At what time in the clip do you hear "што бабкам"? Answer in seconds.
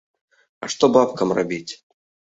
0.75-1.37